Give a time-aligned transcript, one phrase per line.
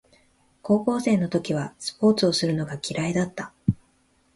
[0.63, 3.53] 高校生の時はスポーツをするのが嫌いだった